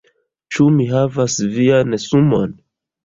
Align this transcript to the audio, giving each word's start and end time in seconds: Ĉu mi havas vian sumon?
Ĉu 0.55 0.65
mi 0.77 0.87
havas 0.93 1.37
vian 1.59 1.99
sumon? 2.09 2.57